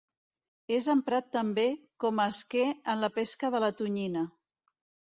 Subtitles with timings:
[0.77, 1.67] És emprat també
[2.05, 4.29] com a esquer en la pesca de la tonyina.